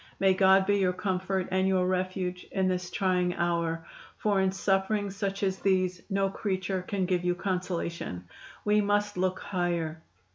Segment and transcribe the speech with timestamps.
[0.19, 3.85] May God be your comfort and your refuge in this trying hour,
[4.17, 8.27] for in sufferings such as these no creature can give you consolation.
[8.65, 10.01] We must look higher.